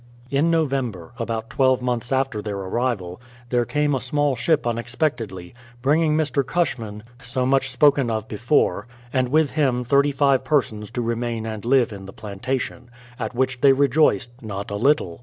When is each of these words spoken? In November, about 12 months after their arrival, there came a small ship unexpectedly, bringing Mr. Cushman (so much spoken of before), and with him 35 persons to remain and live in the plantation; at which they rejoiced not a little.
In 0.31 0.49
November, 0.49 1.13
about 1.19 1.51
12 1.51 1.79
months 1.79 2.11
after 2.11 2.41
their 2.41 2.57
arrival, 2.57 3.21
there 3.51 3.65
came 3.65 3.93
a 3.93 4.01
small 4.01 4.35
ship 4.35 4.65
unexpectedly, 4.65 5.53
bringing 5.83 6.17
Mr. 6.17 6.43
Cushman 6.43 7.03
(so 7.23 7.45
much 7.45 7.69
spoken 7.69 8.09
of 8.09 8.27
before), 8.27 8.87
and 9.13 9.29
with 9.29 9.51
him 9.51 9.83
35 9.83 10.43
persons 10.43 10.89
to 10.89 11.03
remain 11.03 11.45
and 11.45 11.63
live 11.65 11.93
in 11.93 12.07
the 12.07 12.13
plantation; 12.13 12.89
at 13.19 13.35
which 13.35 13.61
they 13.61 13.73
rejoiced 13.73 14.31
not 14.41 14.71
a 14.71 14.75
little. 14.75 15.19